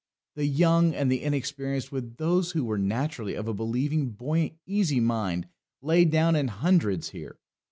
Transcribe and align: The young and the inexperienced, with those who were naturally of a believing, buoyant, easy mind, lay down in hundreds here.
The 0.33 0.47
young 0.47 0.95
and 0.95 1.11
the 1.11 1.21
inexperienced, 1.21 1.91
with 1.91 2.17
those 2.17 2.53
who 2.53 2.65
were 2.65 2.79
naturally 2.79 3.35
of 3.35 3.47
a 3.47 3.53
believing, 3.53 4.09
buoyant, 4.09 4.53
easy 4.65 4.99
mind, 4.99 5.47
lay 5.79 6.05
down 6.05 6.35
in 6.35 6.47
hundreds 6.47 7.09
here. 7.11 7.37